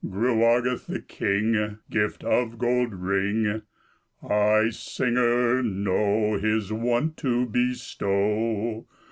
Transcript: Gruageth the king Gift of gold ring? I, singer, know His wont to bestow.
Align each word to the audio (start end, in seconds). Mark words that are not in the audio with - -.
Gruageth 0.09 0.87
the 0.87 0.99
king 0.99 1.77
Gift 1.91 2.23
of 2.23 2.57
gold 2.57 2.91
ring? 2.91 3.61
I, 4.27 4.71
singer, 4.71 5.61
know 5.61 6.39
His 6.39 6.73
wont 6.73 7.17
to 7.17 7.45
bestow. 7.45 8.87